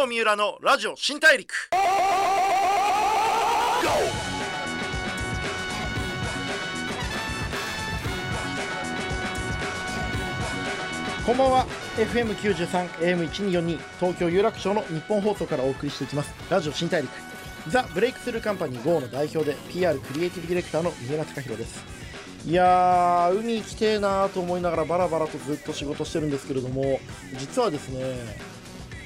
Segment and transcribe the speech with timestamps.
[0.00, 1.52] 郷三浦のラジオ新大陸。
[11.26, 11.66] こんばんは。
[11.96, 12.88] FM93
[13.28, 16.32] AM1242 東京有楽町の日本放送からお送りしていきます。
[16.48, 17.10] ラジオ新大陸。
[17.68, 21.84] ザ・ブレイクスルーカンパニー GO の代表で PR クリエイティブディレクターの三浦貴弘です。
[22.46, 26.98] いやー海行きてえなーと思いながらバラバラとずっと仕事してるんですけれども
[27.36, 28.50] 実はですね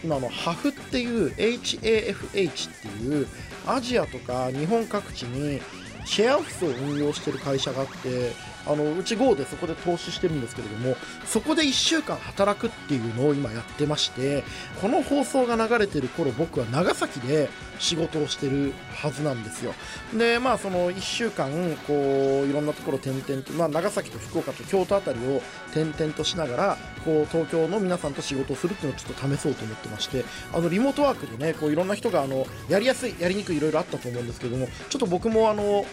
[0.04, 3.26] 今の HAF っていう HAFH っていう
[3.66, 5.62] アジアとか日本各地に
[6.04, 8.32] シェアオフィスを運用してる会社があって
[8.66, 14.44] あのうち GO でそこで投資してるんですけれどもそこで1週間働くっていうのを今やってまして
[14.80, 19.74] この放送が流れてる頃僕は長崎で仕事をしてるはずなんですよ。
[20.16, 21.50] でまあその1週間
[21.86, 25.42] こういろんなところ転々と、まあ、長崎と福岡と京都あたりを
[25.72, 35.84] 転々としながらこう東京の皆さんと仕事をするっていうのをちょっと試そうと思ってましてあのリモートワークでねこういろんな人があのやりやすいやりにくいいろいろあったと思うんですけどもちょっと僕もあの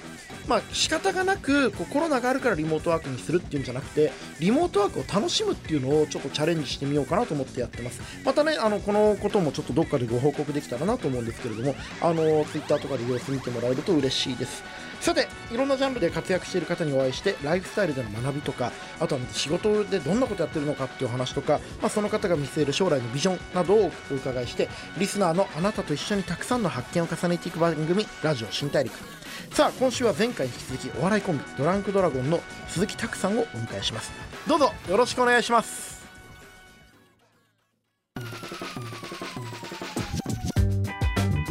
[0.47, 8.01] まあ仕方がなくこうコロナがあるからリモートワークにするっていうんじゃなくてリモートワークを楽しむっていうのをちょっとチャレンジしてみようかなと思ってやってます。
[8.23, 14.63] またねあのこのこともちょっとどっかでご報告できたらなと思うんですけれどもあの Twitter とかで様子見てもらえると嬉しいです。
[15.01, 29.20] さていろんなジャンルで活躍している方にお会いしてライフスタイルでの学びとかあとは仕事でどんなことやってるのかっていう話とか、まあ、その方が見据える将来のビジョンなどをお伺いしてリスナーのあなたと一緒にたくさんの発見を重ねていく番組ラジオ新大陸。
[29.51, 34.09] さあ今週は前回引き続きお笑いコンビドランクドラゴンの鈴木拓さんをお迎えします。
[34.47, 36.01] どうぞよろしくお願いします。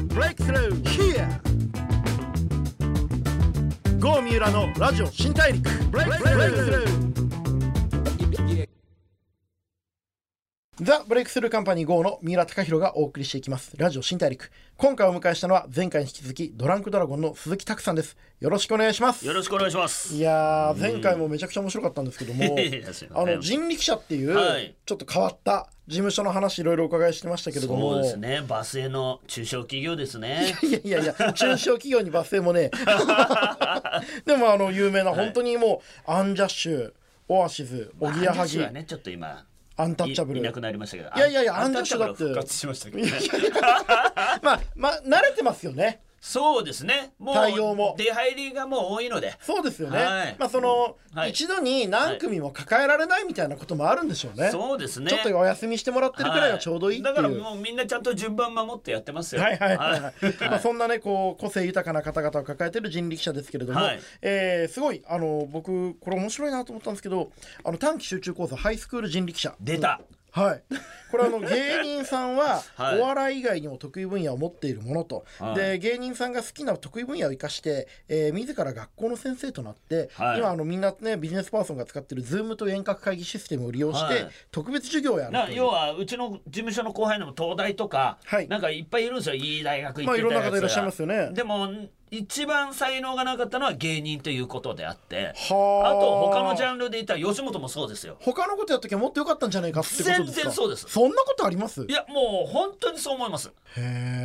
[0.09, 1.29] ブレイクスルー here!
[4.01, 5.71] ゴー三浦のラジオ新大陸。
[5.91, 7.30] ブレイクスルー
[10.83, 13.77] ザ・ブレイクスルーカンパニー GO の三浦貴弘がお送りしていきます。
[13.77, 14.51] ラジオ新大陸。
[14.79, 18.17] 今回お迎えしたのは前回に引き続きドランクドラゴンの鈴木拓さんです。
[18.41, 19.27] よろしくお願いします。
[19.27, 20.15] よろしくお願いします。
[20.15, 22.57] いやー、前回もめちゃくちゃ面白かったんですけども、
[23.13, 28.43] あの人力車っていう、はいちょっと変わった事務所の話いろいろお伺いしてましたけれども、そうですね。
[28.49, 30.55] バスへの中小企業ですね。
[30.65, 32.71] いやいやいや、中小企業にバス停もね、
[34.25, 36.93] でもあの有名な本当にもう、アンジャッシュ、
[37.29, 39.45] オアシズ、おぎやはぎ、ね、ちょっと今。
[39.81, 41.11] アンタッチャブルいいなくなりましたけど。
[41.17, 43.13] いやいやいやアンタッチャブル復活しましたけどね。
[44.43, 46.03] まあまあ慣れてますよね。
[46.21, 47.15] そうですね。
[47.19, 49.35] もう対応も出入りがもう多いので。
[49.41, 49.99] そうですよね。
[49.99, 54.51] はいまあその、はい一度に何組も抱えられないみたいなこともあるんでしょうね。
[54.51, 55.11] そうですね。
[55.11, 57.03] ちょっとお休みしてもらってるくらいはちょうどいい。
[57.03, 59.43] だからもうみんなちゃんと順番守ってやってますよ。
[59.43, 60.01] はいはいはい、
[60.51, 67.33] まあ、そんなねこう個性豊かな方々を抱えてる人力車ですけれども、はいえーすごいあの僕これ面白いなと思ったんですけど
[67.65, 70.01] あの短期集中講座ハイスクール人力車出た。
[70.33, 70.63] はい、
[71.11, 72.99] これあの芸人さんは はい。
[72.99, 75.55] お笑い以外にも得意分野を持っているものと、はい。
[75.57, 80.39] で芸人さんが好きな得意分野を生かして、えー自ら学校の先生となって、はい。
[80.39, 84.29] 今あのみんなねビジネスパーソンが使ってる Zoom と遠隔会議システムを利用して、はい。
[84.51, 85.49] 特別授業をやるという。
[85.49, 88.49] な要はうちの事務所の後輩でも東大とか、はい。
[88.49, 89.35] なんかいっぱいいるんですよ。
[89.35, 91.31] いい大学行まあいろんってたやつがな方いらっしゃいますよね。
[91.33, 91.69] でも
[92.11, 95.93] 一番才能がなかったのは芸人ということであってはあ。
[96.01, 98.17] と他のジンャンルで言ったら吉本もそうですよ。
[98.21, 100.25] 他のことやっときゃもっと良かったんじゃないかってことですか？
[100.25, 100.87] 全然そうです。
[100.89, 101.85] そんなことあります？
[101.89, 103.53] いやもう本当にそう思います。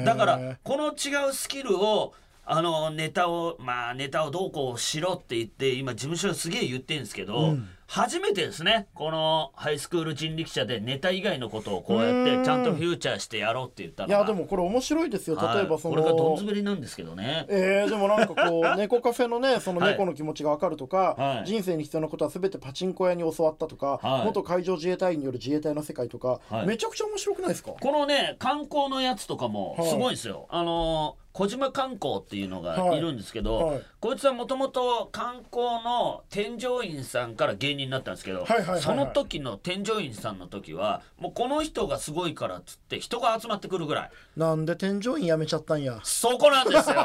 [0.05, 2.13] だからこの違うスキルを
[2.45, 7.55] あのネタをまあネタをどうこうしろって言って今事務所がすげえ言ってるんですけど、
[7.87, 8.87] 初めてですね。
[8.95, 12.39] このハイスクール人力車でネタ以外のことをこうやっうん。
[12.39, 14.15] てちゃんとフューチャーしてやろうって言ったのが。
[14.15, 15.35] いやでもこれ面白いですよ。
[15.35, 15.57] はい。
[15.57, 17.45] 例えばその、これがどん滑りなんですけどね。
[17.47, 19.91] えー、でもなんかこう猫カフェのね そのはい。
[19.91, 21.47] 猫の気持ちが分かるとか、はい。
[21.47, 24.25] 人生に必要なことは全てパチンコ屋に教わったとか、はい。
[24.25, 26.65] 元海上自衛隊員による自衛隊の世界とか、はい。
[26.65, 27.71] めちゃくちゃ面白くないですか？
[27.79, 33.01] このね観光のやつとかもはいすごいですよ、あの小島観光っていうのがい。
[33.01, 33.75] るんですけど、はい。
[33.75, 38.81] はいこいつはもともと観光の添乗員さんから芸人になったんですけど、はいはいはいはい。
[38.81, 44.11] その時の添乗員さんの時はもうこの人がすごいからっつって人が集まってくるぐらい。
[44.37, 45.99] なんで添乗員辞めちゃったんや。
[46.03, 46.95] そこなんですよ。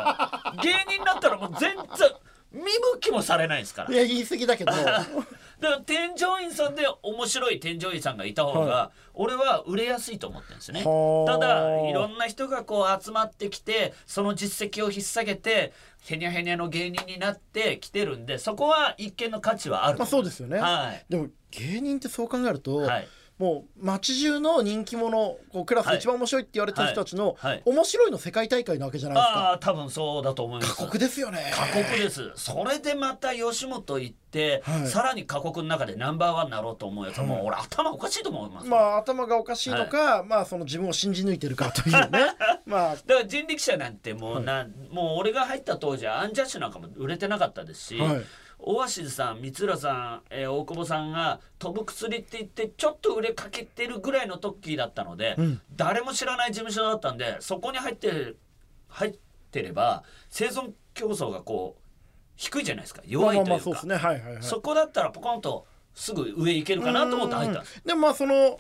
[0.63, 1.87] 芸人だったらもう全然
[2.53, 2.67] 見向
[3.01, 3.93] きもされないですから。
[3.93, 4.73] いや言い過ぎだけど
[5.61, 10.83] だから添乗員さんで面白い添乗員さんがいた方が、は俺は売れやすいと思ってるんですね。
[10.85, 11.33] はあ。
[11.33, 15.73] ただいろんな人がこう集まってきてその実績を引っ提げて
[16.03, 21.05] へにゃへにゃの芸人になってきてるんでそこは一見の価値はあるまあそうですよね、はい。
[21.09, 23.09] でも芸人ってそう考えると、はい
[23.41, 27.53] もう街中の人気者こうクラスで一番面白いって言われてる人たちの、はい。
[27.53, 27.63] はい。
[27.65, 29.41] 面白いの世界大会なわけじゃないですか。
[29.41, 30.77] ああ多分そうだと思います。
[30.77, 31.51] 過酷ですよね。
[31.55, 32.33] 過酷です。
[32.35, 34.89] それでまた吉本行って、はい。
[34.89, 42.35] さらに過酷の中でナンバーワンになろうと思うやつはもう俺頭おかしいと思います、まあ頭がおかしいのか、まあその自分を信じ抜いてるかというね。
[42.67, 42.97] まあ。
[42.97, 48.23] だから人力車なんてもうな、もう俺が入った当時はアンジャッシュなんかも売れてなかったですし、はい
[48.63, 55.61] オアシズさん三浦さん、えー大久保さんが飛ぶ薬って言ってちょっと売れかけてるぐらいの時だったので、うん。
[55.77, 58.35] 誰も知らない事務所だったんでそこに入って
[58.89, 59.15] 入っ
[59.51, 61.83] てれば生存競争がこう
[62.37, 63.03] 低いじゃないですか。
[63.03, 63.83] まあ弱いというか。
[64.41, 67.83] そこだったらポコンとすぐ上行けるかなと思って入ったんです。
[67.85, 68.59] でもまあそのた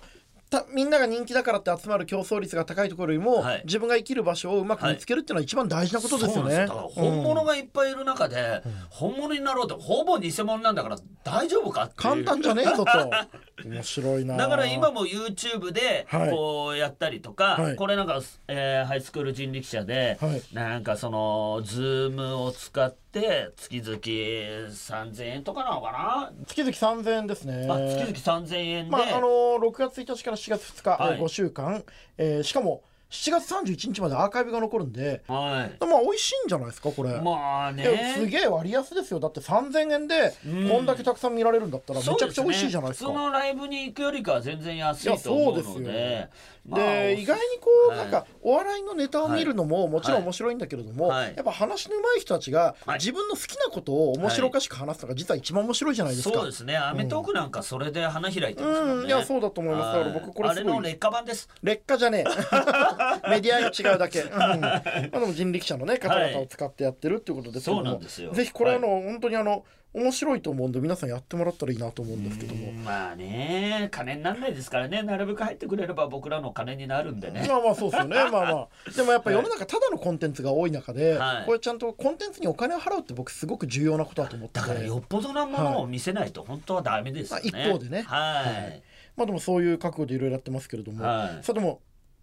[0.73, 3.63] みんなが人気だからって集まる競争率が高いところよりも、はい。
[3.65, 6.51] 自分が生きる場所をうまく見つけるっていうのは一番大事なことですよね。
[6.51, 11.97] そうなんだから本物がいっぱいいる中で、本物になろうとほぼ偽物なんだから大丈夫かっていう。
[11.97, 12.91] 簡単じゃねえぞと。
[13.69, 14.37] 面白いな。
[14.37, 16.31] だから今も YouTube ではい。
[16.31, 17.77] こうやったりとか、はい。
[17.77, 20.43] これなんか、えーハイスクール人力車で、はい。
[20.53, 27.67] なんかそのズームを使って月々3000円とかなのかな、月々3000円ですね。
[27.69, 29.29] あ月々3000円で、まああの
[29.59, 31.15] 6月1日から7月2日、はい。
[31.17, 31.85] えー5週間、
[32.19, 35.85] えーしかも7月31日までアーカイブが残るんで、はい。
[35.85, 37.21] まあ美味しいんじゃないですかこれ。
[37.21, 39.21] まあいやすねげえ割安ですよ。
[39.21, 40.35] だって3000円で
[40.71, 43.11] こんだけたくさん見られるんだったらめちゃくちゃ美味しいじゃないですか。
[43.11, 45.81] ね、普通のライブに行くよりかは全然安いと思うそうですよ。
[45.81, 46.29] ので
[46.69, 51.35] まあで意外にこう、はいなんかお笑いのネタを見るのももちろん面白いんだけれども、はい。
[51.35, 52.99] やっぱ話の上手い人たちがはい。
[52.99, 56.35] 自分の好きなことを面白おかしく話すのが実は一番面白いじゃないですか。
[56.35, 59.07] そうですね『アメトーーク』なんかそれで花開いてますもんね、うん。
[59.07, 59.99] いやそうだと思います。
[59.99, 61.49] だから僕これあれの劣化版です。
[61.63, 64.31] 劣化じゃねえ メディアが違うだけ、うん。
[64.61, 68.33] まあ、でも人力車のね方々を使ってやってるっていうことですけども、そうなんですよ。
[68.33, 72.71] ぜひこれあの、は本当にあの面白いと思うんで皆さんやってもらったらいいなと思うんですけども。
[72.73, 75.03] まあね金にならないですからね。
[75.03, 77.45] なるべく入ってくれれば僕らの金になるんでね。
[77.49, 78.17] まあまあそうですよね。
[78.23, 78.69] まあまあ。
[78.95, 81.45] でもやっぱ世の中ただのコンテンツが多い中で、はい。
[81.45, 84.69] これちゃんとコンテンツにお金を払うって僕すごく重要なことだと思ってて。
[84.69, 88.03] だからよっぽどなものを見せないと本当はダメですよね、まあ一方でね。
[88.03, 88.83] はい、
[89.17, 91.45] まあでもそういう覚悟でいろいろやってますけれども、はい。
[91.45, 91.81] さあでも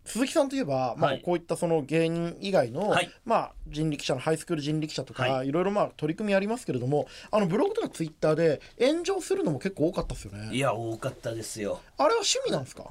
[0.08, 3.12] 鈴木さんといえば、まあはい、こういったその芸人以外の、はい。
[3.26, 5.52] まあ、人力車のハイスクール人力車とか、、はい。
[5.52, 10.56] ろいろまあ取り組みありますけれどもあのブログとかツイッターで炎上するのも結構多かったですよね。
[10.56, 11.82] いや多かったですよ。
[11.98, 12.86] あれは趣味なんですか？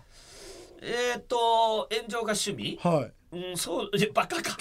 [0.83, 2.79] えっ、と炎上が趣味？
[2.83, 3.13] はい。
[3.33, 4.57] うんそうバカか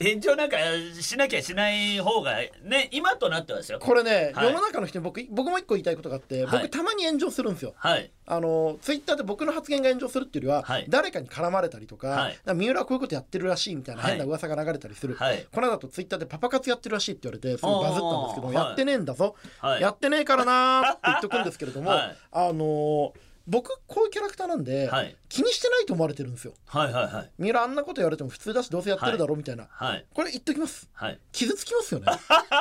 [0.00, 0.56] 炎上なんか
[1.00, 3.80] しなきゃしない方がね今となってはですよ。
[3.80, 4.46] これね、はい。
[4.46, 6.62] 世の中の人に僕僕も一個言いたいことがあって、はい。
[6.62, 7.74] 僕たまに炎上するんですよ。
[7.76, 8.10] はい。
[8.26, 10.86] あのツイッターで僕の発言が炎上するっていうよりは、はい。
[10.88, 12.38] 誰かに絡まれたりとか,、はい。
[12.54, 14.10] 三浦はこういうことやってるらしいみたいなはい。
[14.12, 15.46] 変な噂が流れたりする、はい。
[15.52, 19.82] この間だとツイッターでパパ活やってるらしいって言われてすごいバズったんですけどやってねえんだぞ、はい。
[19.82, 22.16] やってねえからなーって言っとくんですけれども、はい。
[22.32, 23.12] あのー
[23.48, 25.16] 僕こういうキャラクターなんで、はい。
[25.28, 26.52] 気にしてないと思われてるんですよ。
[26.66, 27.30] はいはいはい。
[27.38, 30.06] 三浦あんなこと言われても普通だしどうせやってるだろみたいな、はい。
[30.12, 30.88] これ言っときます。
[30.92, 31.18] はい。
[31.32, 32.06] 傷つきますよね。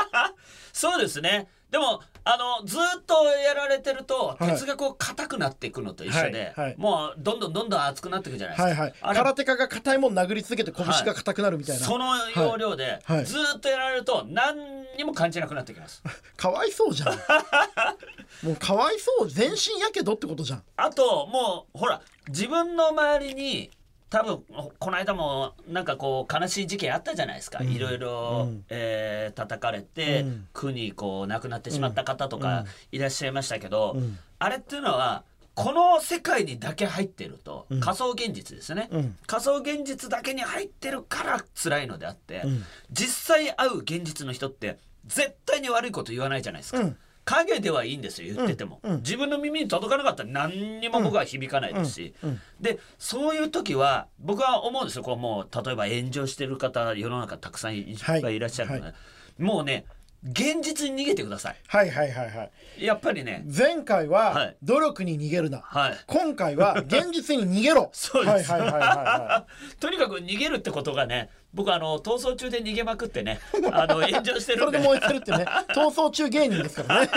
[0.71, 4.51] そうですねでもあのずーっとやられてるとはい。
[4.51, 6.65] 鉄がこう硬くなっていくのと一緒で、はい。
[6.67, 6.75] はい。
[6.77, 9.15] もうどんどんどんどん熱くなっていくじゃないですか、はいはい。
[9.15, 12.05] 空手家が硬いもん殴り続けて拳が硬くなるみたいな、その
[12.35, 16.03] 要領で、ずーっとやられると何にも感じなくなってきます。
[16.35, 17.13] かわいそうじゃん。
[18.43, 19.29] もうかわいそう。
[19.29, 20.63] 全身やけどってことじゃん。
[20.77, 23.71] あともうほら自分の周りに
[24.09, 24.43] 多分
[24.79, 27.69] この間もなんかこう悲しい事件あったじゃないですか、うん。
[27.69, 28.65] いろいろ、うん。
[28.69, 30.47] えー叩かれて、うん。
[30.53, 32.41] 苦にこう亡くなってしまった方とうん。
[32.41, 34.17] かいらっしゃいましたけど、うん。
[34.39, 35.23] あれっていうのは
[35.55, 37.79] この世界にだけ入ってると、うん。
[37.81, 39.17] 仮想現実ですね、うん。
[39.25, 42.63] 仮想現実だけに入ってるから辛いのであって、うん。
[42.91, 44.77] 実際会う現実の人って
[45.07, 46.81] 絶対に悪いこと言わないじゃないですか、
[47.31, 48.97] うん影ではいいんですよ言ってても、うんうん。
[49.01, 55.03] 自分の耳に届かなかったら何にも僕は響かないですし、うんうんでそういう時は僕は思うんですよ。
[55.03, 58.93] こうもう例えば炎上してる方世の中たくさんいっぱいいらっしゃるので、はい。
[59.37, 59.85] もうね
[60.29, 62.51] 現実に逃げてくださはいはいはいはい。
[62.79, 63.45] いやっぱりね。
[63.45, 64.57] 前回ははい。
[64.63, 65.97] 努力に逃げるな、はい。
[66.05, 67.89] 今回は 現実に逃げろ。
[67.93, 68.51] そうです。
[68.51, 69.47] はいはいはいはいは
[69.79, 73.39] とにかく逃げるってことがね僕あの逃走中で逃げまくってね
[73.71, 74.77] あの 炎上していそれで。
[74.77, 75.45] るんで燃えてるってね。
[75.69, 77.07] 逃走中芸人ですからね。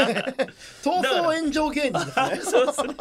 [0.82, 2.40] 逃走炎上芸人ですね。
[2.42, 2.94] そうですね。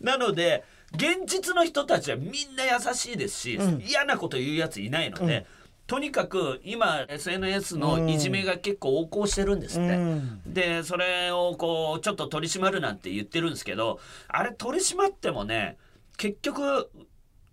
[0.00, 0.64] なので
[0.94, 3.80] 現実の人たちはみんな優しいですし、うん。
[3.80, 9.94] 嫌なこと言うやついないので、うんとにかく今 SNS のいじめが結構横行してるんですって。
[9.94, 10.40] うん。
[10.46, 15.76] でそれをこうちょっと取り締まるなんて言ってるんですけどあれ取り締まってもね
[16.16, 16.90] 結局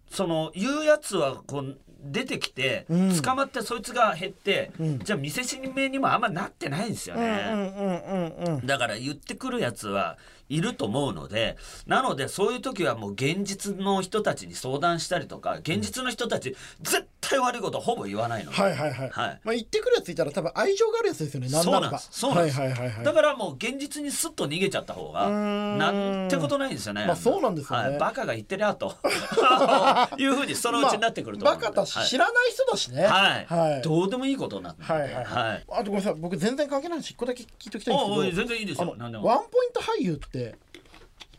[0.10, 3.22] その言うやつはこう出てきて、うん。
[3.22, 5.00] 捕まってそいつが減って、うん。
[5.00, 8.62] じゃあ見せしめにもあんまなってないんですよね。
[8.64, 10.18] だから言ってくるやつは
[10.48, 11.58] いると思うので
[11.88, 18.52] なのでそういう時はもう現実の人たちに相談したりとか現実の人たち絶対悪いことほぼ言わないの。
[18.52, 19.40] で、はいはいはい、はい。
[19.44, 22.00] まあ言ってくるやついたら多分愛情があるやつですよねなんならば。
[22.00, 23.04] そうなんです。
[23.04, 25.92] だからもう現実にスッと逃げちゃった方がな
[26.26, 27.06] んてことないんですよね。
[27.06, 27.90] まあそうなんですよね。
[27.90, 28.96] はい、バカが言ってりゃと。
[30.18, 33.04] いうふうにそのうちになってくるとまあバカだし、知らない人だしね。
[33.04, 33.82] はい、はい。
[33.82, 36.16] どうでもいいことになってるはいはいあとごめんなさい。
[36.16, 38.38] 僕全然関係ないし一個だけ聞いときたいんですけど。
[38.38, 38.96] 全然いいですよ。
[38.98, 39.26] 何でも。
[39.26, 40.56] ワンポイント俳優って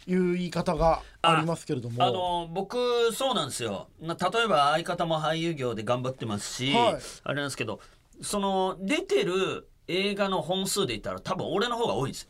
[0.07, 2.03] いう言い方がありますけれども。
[2.03, 3.89] あの僕そうなんですよ。
[4.01, 6.99] な例えば相方も俳優業で頑張ってますし、はい。
[7.25, 7.81] あれなんですけど
[8.23, 12.23] その出てる映画の本数で言ったら多分俺の方が多いんです。
[12.23, 12.29] よ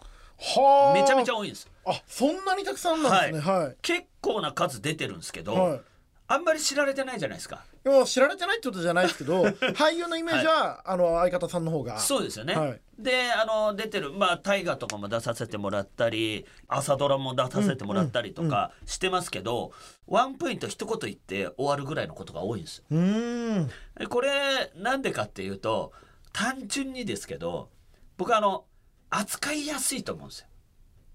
[0.63, 0.95] はあ。
[0.95, 1.69] めちゃめちゃ多いんです。
[1.85, 3.53] あそんなにたくさんなんですね。
[3.53, 5.81] はい、結構な数出てるんですけど、はい。
[6.29, 7.65] あんまり知られてないじゃないですか。
[7.85, 9.43] いや知られてないってことじゃないですけど
[9.75, 11.99] 俳優のイメージは、あの相方さんの方が。
[11.99, 19.73] そうですよね、はいであの出てるまあ大河とかも出させてもらったり朝ドラも出させてもらったりとかしてますけど、
[20.07, 22.85] ワンポイント一言言って終わるぐらいのことが多いんですよ。
[22.91, 23.71] うーん。
[23.99, 25.93] でこれなんでかっていうと
[26.33, 27.71] 単純にですけど
[28.17, 28.65] 僕あの
[29.09, 30.47] 扱いやすいと思うんですよ。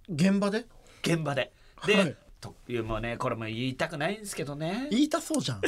[0.09, 0.65] 現場で？
[1.01, 1.53] 現場で。
[1.85, 4.87] で、はいというもねこれも言いたくないんですけどね。
[4.91, 5.61] 言いたそうじゃん。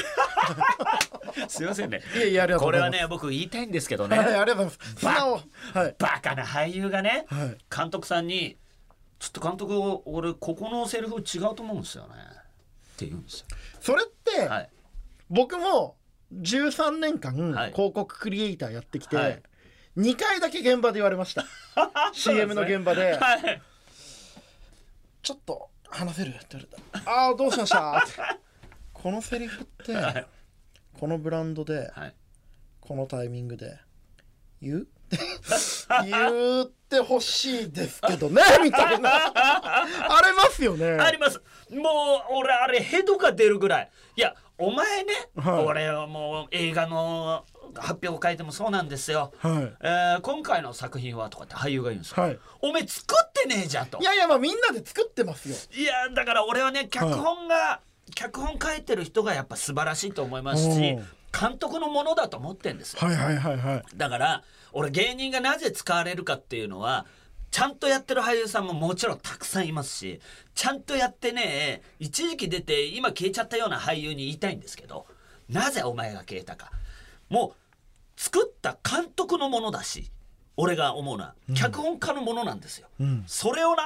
[1.50, 2.01] すいませんね。
[2.15, 4.79] いやいやありがとうこれはね僕言いたいんですけどはい、あねりがとうございます。
[5.00, 5.41] 素直。
[5.74, 5.96] はい。
[5.98, 7.57] バカな俳優がねはい。
[7.75, 8.57] 監督さんに
[9.19, 9.74] 「ちょっと監督
[10.05, 12.15] 俺ここのセリフ違うと思うんですよね」
[12.93, 13.46] って言うんですよ。
[13.79, 14.69] それって、はい、
[15.29, 15.98] 僕も
[16.34, 17.72] 13年間はい。
[17.74, 19.41] 広告クリエイターやってきて、はい。
[19.98, 21.46] 2回だけ現場で言われました。
[22.13, 23.17] CM の現場で。
[23.17, 23.62] はい
[25.27, 28.13] 「ちょっと話せる?」って言われた「ああどうしました?」って
[28.94, 30.25] このセリフって、はい。
[31.00, 32.15] このブランドではい。
[32.82, 33.77] このタイミングで
[34.62, 34.88] 言う？
[36.06, 39.10] 言ってほしいですけどね みたいな。
[39.34, 39.86] あ
[40.25, 40.91] りますよね。
[41.00, 41.41] あります。
[41.72, 43.91] もう俺あれヘドが出るぐらい。
[44.15, 45.65] いやお前ね、はい。
[45.65, 49.74] 俺はもう映画の発表を書いてもそうなんですよ、はい。
[49.82, 52.39] えー今回の作品はとかって俳優が言うんですよ、はい。
[52.62, 53.15] お前作
[53.48, 54.00] ねえじゃんと。
[54.00, 55.56] いやいやまあみんなで作ってますよ。
[55.75, 57.82] いやだから俺はね脚本が、
[58.16, 61.08] 脚本書いてる人がやっぱ素晴らしいと思いますしうん。
[61.39, 63.00] 監督のものだと思ってんですよ。
[63.06, 63.84] はいはいはいはい。
[63.96, 67.06] だから俺芸人がなぜ使われるかっていうのは
[67.51, 70.20] ちゃんとやってる俳優さんももちろんたくさんいますし
[70.56, 75.06] ちゃんとやってね一時期出て今消えちゃったような俳優に言いたいんですけど
[75.50, 76.72] なぜお前が消えたか。
[77.30, 80.12] もう作った監督のものだし
[80.57, 82.87] 俺が思うのは脚本家のものなんですよ。
[82.99, 83.83] うんそれをな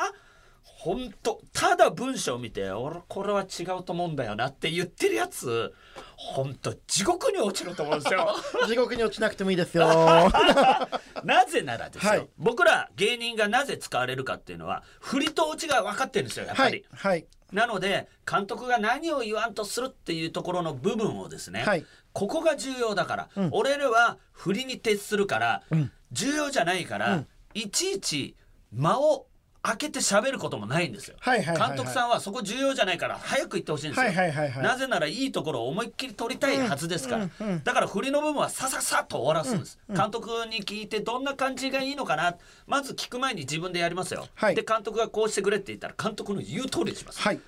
[0.64, 5.74] 本当ただ文章を見て俺これは違うと思うんだよなって言ってるやつ
[6.16, 8.36] 本当地獄に落ちると思うんですよ。
[8.68, 9.88] 地獄に落ちなくてもいいですよ。
[11.24, 12.30] なぜならですよ、はい。
[12.38, 16.80] 僕ら芸人がなぜ使われるかっていうのは振りと落ちが分かってるんですよやっぱはり。
[16.80, 17.28] いはい。
[17.52, 21.86] なので監督が何を言わんとするっていうところの部分をですね、はい。
[22.14, 23.50] ここが重要だから、うん。
[23.52, 25.92] 俺らは振りに徹するから、うん。
[26.12, 27.28] 重要じゃないから、うん。
[27.54, 28.36] いちいち
[28.72, 29.28] 間を
[29.64, 31.16] 開けて喋ることもないんですよ。
[31.20, 31.70] はいはいはいはい。
[31.70, 34.64] 監督さんはそこ重要じゃないから早く言ってほしいんですよ、はいはいはいはい。
[34.64, 37.64] なぜならいいところを思いっきり取りたいはずですから、うんうんうん。
[37.64, 42.36] だから振りの部分はさささっと終わらすんです、監督に聞いてどんな感じがいいのかな。
[42.66, 44.56] まず聞く前に自分でやりますよ、はい。
[44.56, 47.40] で監督がこうしてくれって言ったら監督の言う通りにします、はい。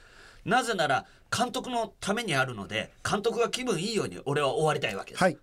[0.45, 1.05] なぜなら
[1.35, 5.37] 監督のためにあるので監督が気分いいように俺は終わりたいわけです、はい。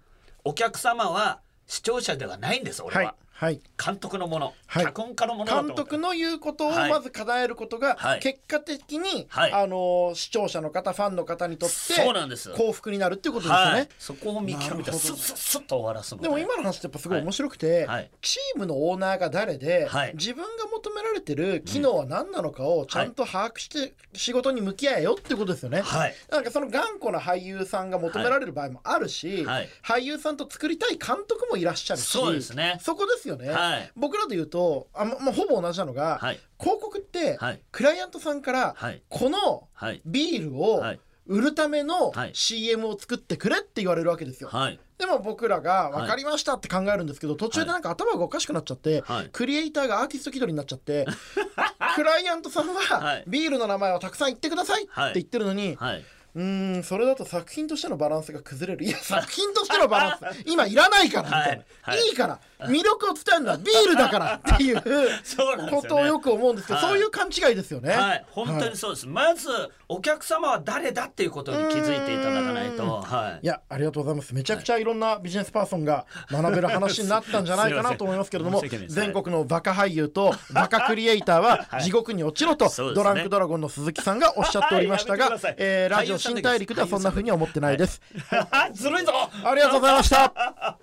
[0.44, 3.50] お客様は視聴者ではないんです俺は、はい。
[3.50, 4.84] はい監督のもの、はい。
[4.84, 6.90] 脚本家のもの監督の言うことをはい。
[6.90, 8.20] まず叶えることがはい。
[8.20, 9.52] 結果的に、はい。
[9.52, 12.52] あの視聴者の方ファンの方にとってそうなんです。
[12.52, 18.10] 幸福になるっていうことですよね、はい、そこを見極めてスッスッスッと終わらすのでも今の話ってやっぱすごい面白くて、はい。
[18.20, 20.12] チームのオーナーが誰で、はい。
[20.14, 25.80] 自分が求められてる機能は何なのかをちゃんと把握して仕事に向き合えよっていうことですよね。
[25.80, 26.14] はい。
[26.30, 29.68] なんかその頑固な俳優さんが求められる場合もあるし、はい。
[29.82, 32.78] 俳優さんと作りたい監督もいらっしゃるしそうですね。
[32.82, 33.92] そこですよね、はい。
[33.96, 36.40] 僕らで言うとあ、ままあ、ほぼ同じなのが、はい。
[36.58, 37.60] 広告って、はい。
[37.72, 39.02] クライアントさんから、はい。
[39.08, 40.02] このはい。
[40.04, 41.00] ビールをはい。
[41.26, 42.30] 売るためのはい。
[42.34, 44.48] CM を作ってくれって言われるわけですよ。
[44.50, 44.80] はい。
[44.98, 49.28] でも僕らが分かりましたって考えるんですけど、途中でなんか頭がおかしくなっちゃって、はい。
[49.32, 51.06] クリエイターがアーティスト気取りになっちゃって
[51.96, 53.24] クライアントさんははい。
[53.26, 58.84] ビールの名前をたくさん言ってくださいって言ってるのに、はいうーんそれだと作品としてのバランスが崩れる。
[58.84, 60.44] いや 作品としてのバランス。
[60.46, 62.08] 今いらないからみたいな、はいはい。
[62.08, 62.38] い、いから。
[62.68, 65.70] 魅力を伝えるのはビールだからっていう ね。
[65.70, 66.88] ことをよく思うんですけど、はい。
[66.90, 67.92] そういう勘違いですよね。
[67.92, 69.48] はい、本当にそうです、まず
[69.88, 73.44] お客様は誰だっていうことに気づいていただかないと、はい。
[73.44, 74.34] いやありがとうございます。
[74.34, 85.32] めちゃくちゃいろんなビジネスパーソンが学べる話になったんじゃないかなと思いますけれども 全国のバカ俳優とバカクリエイターは地獄に落ちろと、ドランクドラゴンの鈴木さんがおっしゃっておりましたが、はい。
[85.32, 85.54] やめてください。
[85.58, 88.00] えーラジオ新大陸ではそんな風には思ってないです。
[88.74, 89.12] ずるいぞ
[89.44, 90.78] ありがとうございました。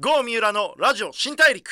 [0.00, 1.70] ゴー三浦のラジオ新大陸。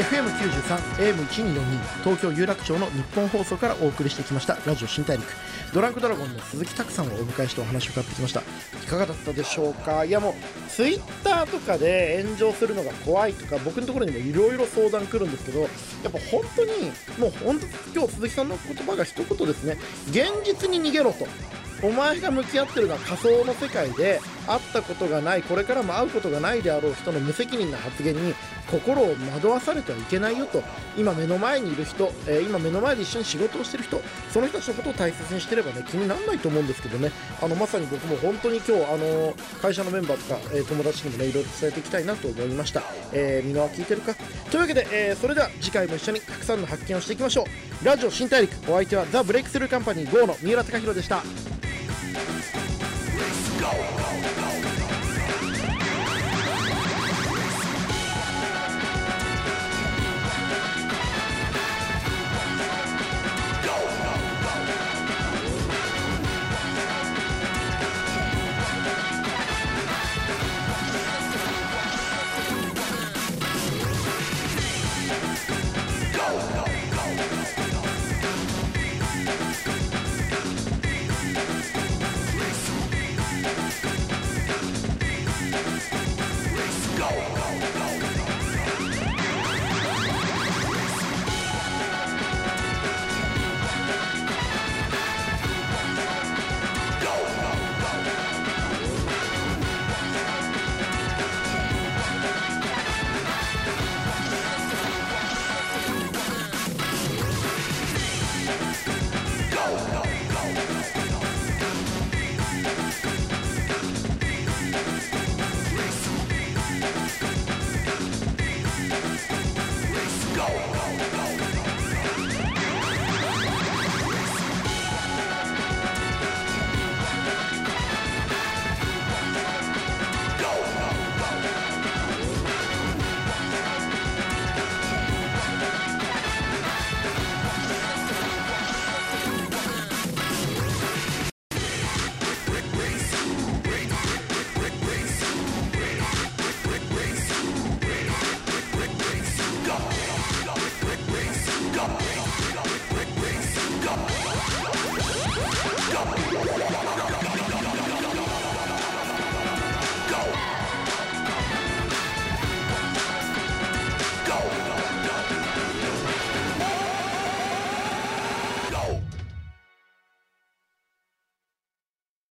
[0.00, 5.26] FM93、AM1242 東京有楽町の日本放送からお送りしてきましたラジオ新大陸。
[5.74, 8.40] ドランクドラゴンの鈴木拓さんをお迎えしてお話を伺ってきました。
[8.40, 10.06] いかがだったでしょうか？
[10.06, 10.34] いやもう
[10.70, 15.70] ツイッターとかで炎上するのが怖いとか僕のところにもいろいろ相談来るんですけどやっ
[16.10, 16.70] ぱ本当に
[17.18, 19.76] もう本当今日鈴木さんの言葉が一言ですね。
[20.08, 21.26] 現実に逃げろと。
[21.82, 28.34] お前が向き合ってるのは仮想の世界で会ったことがないこれからも会うことがないであろう人の無責任な発言に
[28.70, 30.62] 心を惑わされてはいけないよと
[30.96, 37.10] 今目の前にいる人、えー今目の前で一緒に仕事をしてる人その人たちのことを大切にしてればね気にならないと思うんですけどね。
[37.40, 42.82] あのまさに僕も本当に今日あの会社のメンバーとか、えー友達にもねいろいろ伝えていきたいなと思いました、
[43.12, 44.14] えー、みんなは聞いてるか。
[44.14, 47.44] というわけで、えそれでは次回も一緒にたくさんの発見をしていきましょ
[47.82, 47.84] う。
[47.84, 51.49] ラジオ新大陸お相手はザ・ブレイクスルーカンパニー GO の三浦貴大でした。
[52.12, 53.99] Let's go!